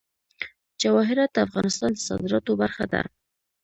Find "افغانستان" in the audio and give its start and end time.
1.47-1.89